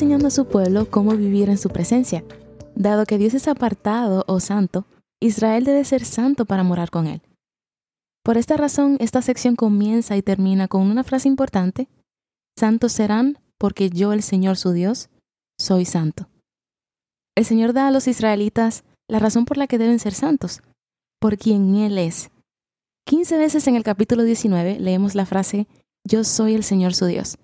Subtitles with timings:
[0.00, 2.24] Enseñando a su pueblo cómo vivir en su presencia.
[2.74, 4.86] Dado que Dios es apartado o santo,
[5.20, 7.20] Israel debe ser santo para morar con Él.
[8.24, 11.86] Por esta razón, esta sección comienza y termina con una frase importante.
[12.58, 15.10] Santos serán porque yo, el Señor su Dios,
[15.58, 16.30] soy santo.
[17.36, 20.62] El Señor da a los israelitas la razón por la que deben ser santos,
[21.20, 22.30] por quien Él es.
[23.04, 25.66] Quince veces en el capítulo 19 leemos la frase,
[26.08, 27.36] yo soy el Señor su Dios.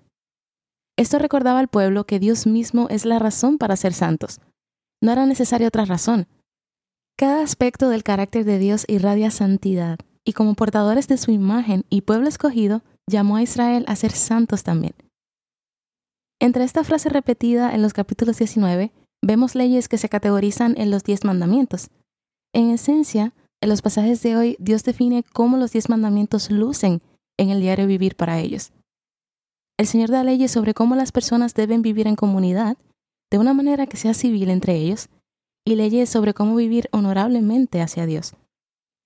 [0.97, 4.41] Esto recordaba al pueblo que Dios mismo es la razón para ser santos.
[5.01, 6.27] No era necesaria otra razón.
[7.17, 12.01] Cada aspecto del carácter de Dios irradia santidad, y como portadores de su imagen y
[12.01, 14.93] pueblo escogido, llamó a Israel a ser santos también.
[16.39, 18.91] Entre esta frase repetida en los capítulos 19,
[19.23, 21.89] vemos leyes que se categorizan en los diez mandamientos.
[22.53, 27.01] En esencia, en los pasajes de hoy, Dios define cómo los diez mandamientos lucen
[27.37, 28.71] en el diario vivir para ellos.
[29.77, 32.77] El Señor da leyes sobre cómo las personas deben vivir en comunidad,
[33.31, 35.09] de una manera que sea civil entre ellos,
[35.65, 38.33] y leyes sobre cómo vivir honorablemente hacia Dios.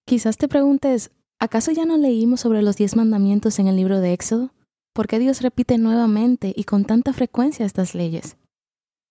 [0.07, 4.13] Quizás te preguntes, ¿acaso ya no leímos sobre los diez mandamientos en el libro de
[4.13, 4.53] Éxodo?
[4.93, 8.37] ¿Por qué Dios repite nuevamente y con tanta frecuencia estas leyes?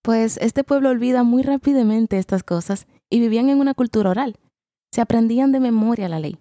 [0.02, 4.38] Pues este pueblo olvida muy rápidamente estas cosas y vivían en una cultura oral.
[4.92, 6.38] Se aprendían de memoria la ley.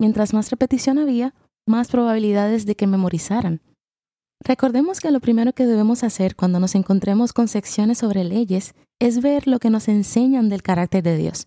[0.00, 1.34] Mientras más repetición había,
[1.66, 3.60] más probabilidades de que memorizaran.
[4.44, 9.20] Recordemos que lo primero que debemos hacer cuando nos encontremos con secciones sobre leyes es
[9.20, 11.46] ver lo que nos enseñan del carácter de Dios,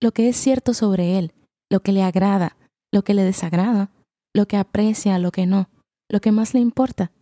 [0.00, 1.32] lo que es cierto sobre Él,
[1.70, 2.56] lo que le agrada,
[2.92, 3.90] lo que le desagrada,
[4.34, 5.68] lo que aprecia, lo que no,
[6.10, 7.12] lo que más le importa.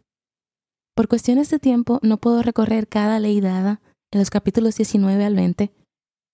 [0.94, 3.80] Por cuestiones de tiempo no puedo recorrer cada ley dada
[4.12, 5.72] en los capítulos 19 al 20,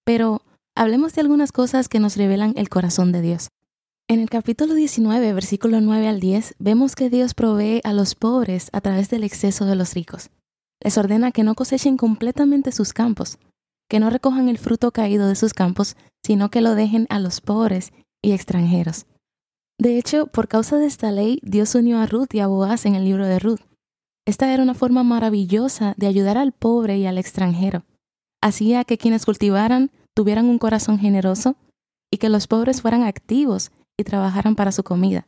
[0.05, 0.43] pero
[0.75, 3.49] hablemos de algunas cosas que nos revelan el corazón de Dios.
[4.10, 8.69] En el capítulo 19, versículo 9 al 10, vemos que Dios provee a los pobres
[8.72, 10.31] a través del exceso de los ricos.
[10.82, 13.38] Les ordena que no cosechen completamente sus campos,
[13.88, 15.94] que no recojan el fruto caído de sus campos,
[16.26, 19.06] sino que lo dejen a los pobres y extranjeros.
[19.78, 22.97] De hecho, por causa de esta ley, Dios unió a Ruth y a Boaz en
[22.97, 23.60] el libro de Ruth.
[24.26, 27.84] Esta era una forma maravillosa de ayudar al pobre y al extranjero.
[28.43, 31.54] Hacía que quienes cultivaran tuvieran un corazón generoso
[32.12, 33.70] y que los pobres fueran activos
[34.00, 35.27] y trabajaran para su comida.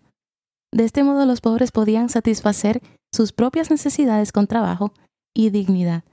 [0.72, 2.82] De este modo los pobres podían satisfacer
[3.14, 4.92] sus propias necesidades con trabajo
[5.34, 6.04] y dignidad.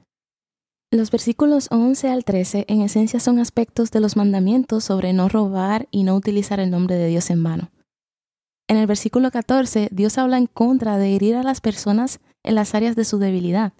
[0.91, 5.87] Los versículos 11 al 13 en esencia son aspectos de los mandamientos sobre no robar
[5.91, 7.71] y no utilizar el nombre de Dios en vano.
[8.67, 12.75] En el versículo 14, Dios habla en contra de herir a las personas en las
[12.75, 13.73] áreas de su debilidad.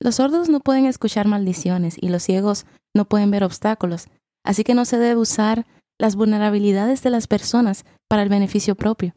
[0.00, 4.08] Los sordos no pueden escuchar maldiciones y los ciegos no pueden ver obstáculos,
[4.44, 5.66] así que no se debe usar
[5.98, 9.14] las vulnerabilidades de las personas para el beneficio propio.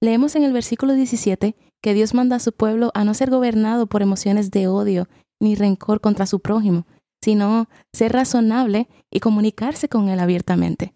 [0.00, 3.86] Leemos en el versículo 17 que Dios manda a su pueblo a no ser gobernado
[3.86, 5.08] por emociones de odio
[5.40, 6.86] ni rencor contra su prójimo,
[7.22, 10.94] sino ser razonable y comunicarse con él abiertamente.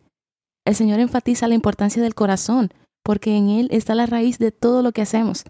[0.64, 2.72] El Señor enfatiza la importancia del corazón,
[3.04, 5.44] porque en él está la raíz de todo lo que hacemos.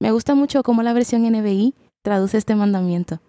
[0.00, 1.74] Me gusta mucho cómo la versión NBI
[2.04, 3.20] traduce este mandamiento.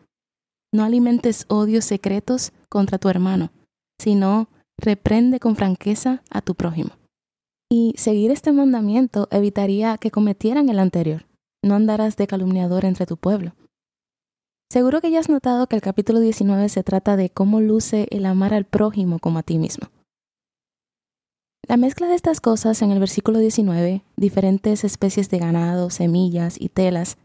[0.73, 3.51] No alimentes odios secretos contra tu hermano,
[3.99, 6.91] sino reprende con franqueza a tu prójimo.
[7.71, 11.25] Y seguir este mandamiento evitaría que cometieran el anterior.
[11.63, 13.53] No andarás de calumniador entre tu pueblo.
[14.71, 18.25] Seguro que ya has notado que el capítulo 19 se trata de cómo luce el
[18.25, 19.89] amar al prójimo como a ti mismo.
[21.67, 26.69] La mezcla de estas cosas en el versículo 19, diferentes especies de ganado, semillas y
[26.69, 27.17] telas,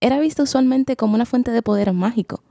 [0.00, 2.42] era visto usualmente como una fuente de poder mágico.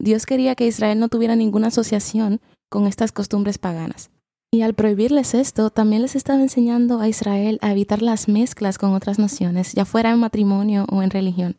[0.00, 2.40] Dios quería que Israel no tuviera ninguna asociación
[2.70, 4.10] con estas costumbres paganas.
[4.52, 8.94] Y al prohibirles esto, también les estaba enseñando a Israel a evitar las mezclas con
[8.94, 11.56] otras naciones, ya fuera en matrimonio o en religión.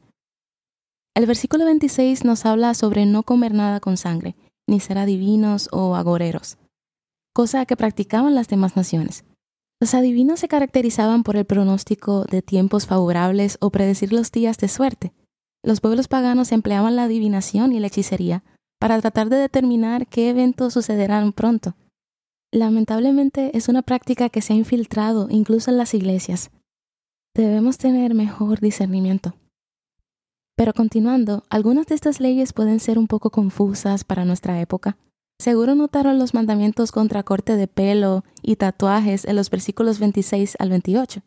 [1.16, 4.36] El versículo 26 nos habla sobre no comer nada con sangre,
[4.68, 6.58] ni ser adivinos o agoreros,
[7.34, 9.25] cosa que practicaban las demás naciones.
[9.81, 14.68] Los adivinos se caracterizaban por el pronóstico de tiempos favorables o predecir los días de
[14.68, 15.13] suerte.
[15.63, 18.44] Los pueblos paganos empleaban la adivinación y la hechicería
[18.81, 21.75] para tratar de determinar qué eventos sucederán pronto.
[22.51, 26.50] Lamentablemente es una práctica que se ha infiltrado incluso en las iglesias.
[27.36, 29.36] Debemos tener mejor discernimiento.
[30.57, 34.98] Pero continuando, algunas de estas leyes pueden ser un poco confusas para nuestra época.
[35.39, 40.69] Seguro notaron los mandamientos contra corte de pelo y tatuajes en los versículos 26 al
[40.72, 41.22] 28.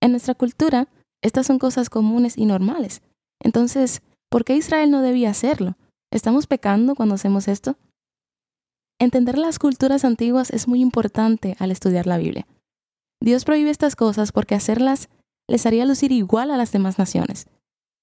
[0.00, 0.86] En nuestra cultura,
[1.22, 3.02] estas son cosas comunes y normales.
[3.40, 4.00] Entonces,
[4.30, 5.74] ¿por qué Israel no debía hacerlo?
[6.12, 7.78] ¿Estamos pecando cuando hacemos esto?
[9.00, 12.46] Entender las culturas antiguas es muy importante al estudiar la Biblia.
[13.22, 15.08] Dios prohíbe estas cosas porque hacerlas
[15.48, 17.46] les haría lucir igual a las demás naciones.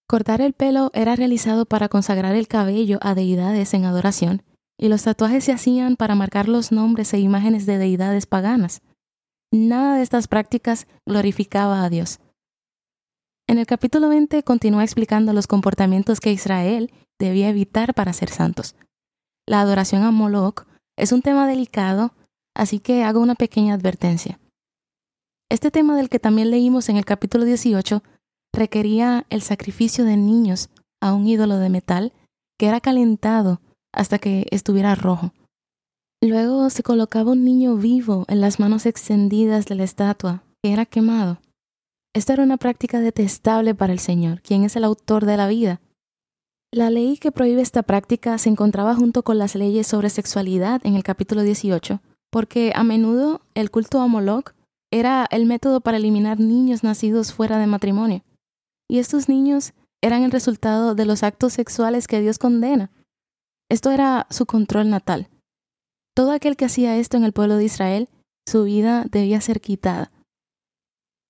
[0.08, 4.42] Cortar el pelo era realizado para consagrar el cabello a deidades en adoración,
[4.80, 8.82] y los tatuajes se hacían para marcar los nombres e imágenes de deidades paganas.
[9.52, 12.20] Nada de estas prácticas glorificaba a Dios.
[13.48, 18.76] En el capítulo 20 continúa explicando los comportamientos que Israel debía evitar para ser santos.
[19.48, 20.66] La adoración a Moloch
[20.98, 22.14] es un tema delicado,
[22.56, 24.40] así que hago una pequeña advertencia.
[25.50, 28.04] Este tema del que también leímos en el capítulo 18
[28.54, 30.70] requería el sacrificio de niños
[31.02, 32.14] a un ídolo de metal
[32.58, 33.62] que era calentado
[33.94, 35.34] hasta que estuviera rojo.
[36.22, 40.86] Luego se colocaba un niño vivo en las manos extendidas de la estatua, que era
[40.86, 41.40] quemado.
[42.14, 45.80] Esta era una práctica detestable para el Señor, quien es el autor de la vida.
[46.72, 50.94] La ley que prohíbe esta práctica se encontraba junto con las leyes sobre sexualidad en
[50.94, 52.00] el capítulo 18,
[52.30, 54.52] porque a menudo el culto a Moloch
[54.92, 58.22] era el método para eliminar niños nacidos fuera de matrimonio.
[58.88, 59.74] Y estos niños
[60.04, 62.92] eran el resultado de los actos sexuales que Dios condena.
[63.68, 65.28] Esto era su control natal.
[66.16, 68.10] Todo aquel que hacía esto en el pueblo de Israel,
[68.48, 70.12] su vida debía ser quitada.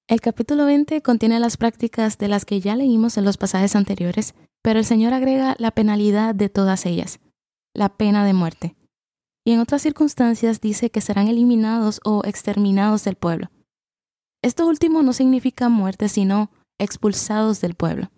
[0.09, 4.35] El capítulo 20 contiene las prácticas de las que ya leímos en los pasajes anteriores,
[4.61, 7.21] pero el Señor agrega la penalidad de todas ellas,
[7.73, 8.75] la pena de muerte
[9.49, 13.49] y en otras circunstancias dice que serán eliminados o exterminados del pueblo.
[14.43, 18.11] Esto último no significa muerte, sino expulsados del pueblo.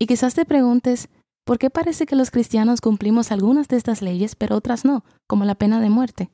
[0.00, 1.08] Y quizás te preguntes,
[1.46, 5.44] ¿por qué parece que los cristianos cumplimos algunas de estas leyes, pero otras no, como
[5.44, 6.30] la pena de muerte?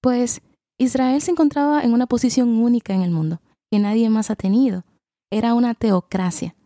[0.00, 0.40] Pues
[0.78, 3.40] Israel se encontraba en una posición única en el mundo,
[3.70, 4.84] que nadie más ha tenido.
[5.30, 6.56] Era una teocracia.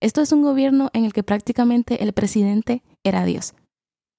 [0.00, 3.54] Esto es un gobierno en el que prácticamente el presidente era Dios.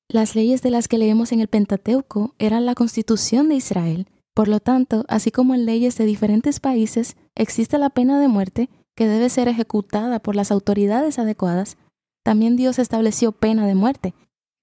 [0.10, 4.08] Las leyes de las que leemos en el Pentateuco eran la constitución de Israel.
[4.34, 8.70] Por lo tanto, así como en leyes de diferentes países, existe la pena de muerte
[8.96, 11.78] que debe ser ejecutada por las autoridades adecuadas.
[12.24, 14.14] También Dios estableció pena de muerte,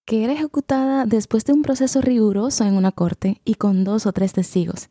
[0.09, 4.13] que era ejecutada después de un proceso riguroso en una corte y con dos o
[4.15, 4.89] tres testigos.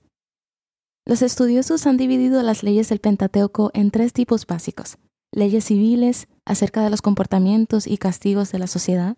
[1.08, 5.00] Los estudiosos han dividido las leyes del Pentateuco en tres tipos básicos.
[5.34, 9.18] Leyes civiles, acerca de los comportamientos y castigos de la sociedad,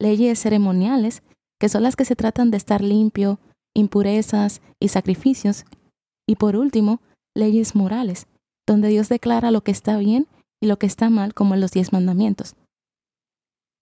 [0.00, 1.22] leyes ceremoniales,
[1.60, 3.38] que son las que se tratan de estar limpio,
[3.72, 5.64] impurezas y sacrificios.
[6.28, 7.02] Y por último,
[7.36, 8.26] leyes morales,
[8.66, 10.26] donde Dios declara lo que está bien
[10.60, 12.56] y lo que está mal, como en los diez mandamientos.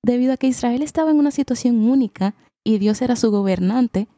[0.09, 2.35] Debido a que Israel estaba en una situación única
[2.65, 4.09] y Dios era su gobernante,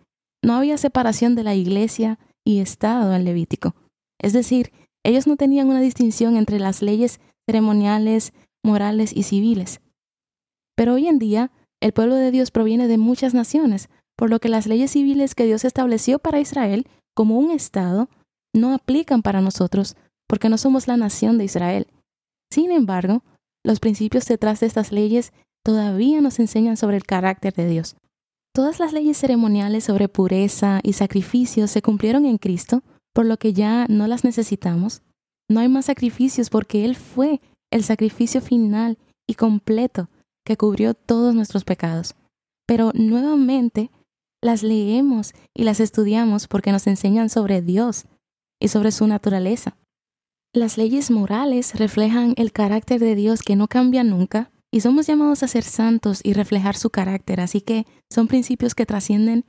[0.40, 3.74] no había separación de la iglesia y Estado en Levítico.
[4.20, 4.70] Es decir,
[5.04, 8.32] ellos no tenían una distinción entre las leyes ceremoniales,
[8.64, 9.80] morales y civiles.
[10.76, 11.50] Pero hoy en día
[11.82, 15.46] el pueblo de Dios proviene de muchas naciones, por lo que las leyes civiles que
[15.46, 16.86] Dios estableció para Israel
[17.16, 18.08] como un Estado
[18.54, 19.96] no aplican para nosotros,
[20.28, 21.88] porque no somos la nación de Israel.
[22.48, 23.24] Sin embargo,
[23.64, 25.32] los principios detrás de estas leyes
[25.64, 27.96] todavía nos enseñan sobre el carácter de Dios.
[28.52, 33.52] Todas las leyes ceremoniales sobre pureza y sacrificios se cumplieron en Cristo, por lo que
[33.52, 35.02] ya no las necesitamos.
[35.48, 37.40] No hay más sacrificios porque Él fue
[37.70, 38.98] el sacrificio final
[39.28, 40.08] y completo
[40.44, 42.14] que cubrió todos nuestros pecados.
[42.66, 43.90] Pero nuevamente
[44.42, 48.06] las leemos y las estudiamos porque nos enseñan sobre Dios
[48.60, 49.76] y sobre su naturaleza.
[50.52, 55.42] Las leyes morales reflejan el carácter de Dios que no cambia nunca y somos llamados
[55.42, 59.44] a ser santos y reflejar su carácter, así que son principios que trascienden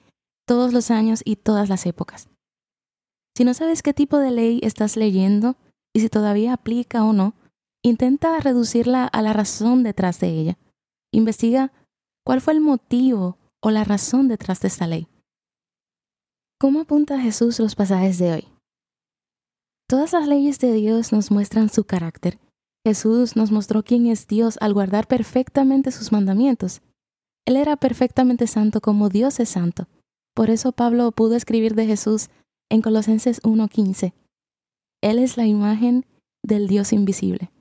[0.48, 2.30] todos los años y todas las épocas.
[3.38, 5.56] Si no sabes qué tipo de ley estás leyendo
[5.94, 7.36] y si todavía aplica o no,
[7.84, 10.58] intenta reducirla a la razón detrás de ella.
[11.14, 11.72] Investiga
[12.26, 15.08] cuál fue el motivo o la razón detrás de esta ley.
[16.60, 18.48] ¿Cómo apunta Jesús los pasajes de hoy?
[19.88, 22.40] Todas las leyes de Dios nos muestran su carácter.
[22.86, 26.82] Jesús nos mostró quién es Dios al guardar perfectamente sus mandamientos.
[27.46, 29.88] Él era perfectamente santo como Dios es santo.
[30.34, 32.30] Por eso Pablo pudo escribir de Jesús
[32.70, 34.14] en Colosenses 1:15.
[35.02, 36.06] Él es la imagen
[36.44, 37.52] del Dios invisible.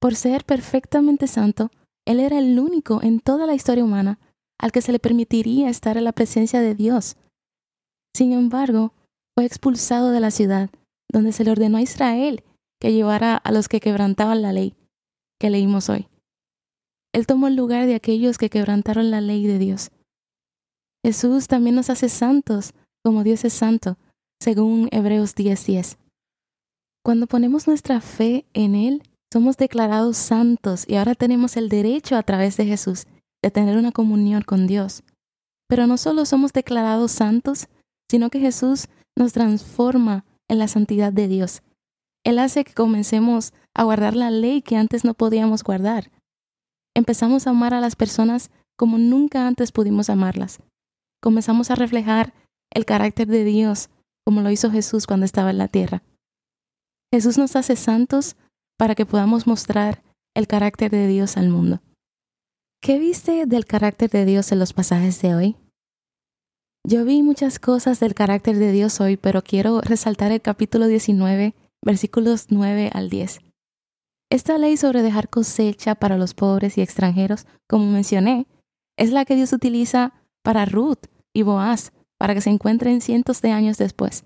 [0.00, 1.70] Por ser perfectamente santo,
[2.06, 4.18] él era el único en toda la historia humana
[4.58, 7.16] al que se le permitiría estar en la presencia de Dios.
[8.14, 8.92] Sin embargo,
[9.36, 10.70] fue expulsado de la ciudad,
[11.10, 12.42] donde se le ordenó a Israel
[12.80, 14.74] que llevara a los que quebrantaban la ley.
[15.38, 16.06] que leímos hoy.
[17.14, 19.90] Él tomó el lugar de aquellos que quebrantaron la ley de Dios.
[21.02, 23.96] Jesús también nos hace santos, como Dios es santo,
[24.38, 25.96] según Hebreos 10:10.
[27.02, 32.22] Cuando ponemos nuestra fe en Él, somos declarados santos y ahora tenemos el derecho a
[32.22, 33.06] través de Jesús
[33.42, 35.02] de tener una comunión con Dios.
[35.68, 37.68] Pero no solo somos declarados santos,
[38.10, 41.62] sino que Jesús nos transforma en la santidad de Dios.
[42.24, 46.10] Él hace que comencemos a guardar la ley que antes no podíamos guardar.
[46.94, 50.60] Empezamos a amar a las personas como nunca antes pudimos amarlas.
[51.22, 52.34] Comenzamos a reflejar
[52.72, 53.90] el carácter de Dios
[54.24, 56.02] como lo hizo Jesús cuando estaba en la tierra.
[57.12, 58.36] Jesús nos hace santos
[58.78, 60.02] para que podamos mostrar
[60.34, 61.80] el carácter de Dios al mundo.
[62.82, 65.56] ¿Qué viste del carácter de Dios en los pasajes de hoy?
[66.86, 71.54] Yo vi muchas cosas del carácter de Dios hoy, pero quiero resaltar el capítulo 19,
[71.84, 73.40] versículos 9 al 10.
[74.30, 78.46] Esta ley sobre dejar cosecha para los pobres y extranjeros, como mencioné,
[78.96, 83.50] es la que Dios utiliza para Ruth y Boaz, para que se encuentren cientos de
[83.50, 84.24] años después.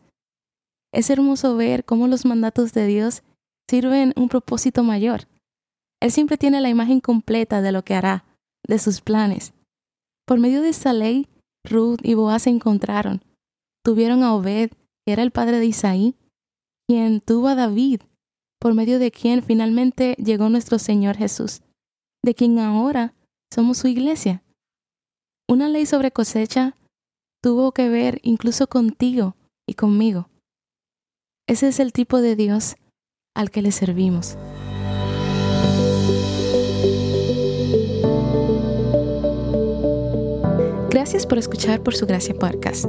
[0.92, 3.22] Es hermoso ver cómo los mandatos de Dios
[3.68, 5.28] sirven un propósito mayor.
[6.00, 8.24] Él siempre tiene la imagen completa de lo que hará,
[8.66, 9.54] de sus planes.
[10.26, 11.28] Por medio de esta ley,
[11.64, 13.22] Ruth y Boaz se encontraron.
[13.82, 14.70] Tuvieron a Obed,
[15.06, 16.14] que era el padre de Isaí,
[16.88, 18.02] quien tuvo a David,
[18.60, 21.62] por medio de quien finalmente llegó nuestro Señor Jesús,
[22.22, 23.14] de quien ahora
[23.52, 24.42] somos su iglesia.
[25.48, 26.76] Una ley sobre cosecha
[27.42, 29.36] tuvo que ver incluso contigo
[29.68, 30.28] y conmigo.
[31.46, 32.76] Ese es el tipo de Dios
[33.34, 34.36] al que le servimos.
[40.90, 42.88] Gracias por escuchar Por Su Gracia Podcast.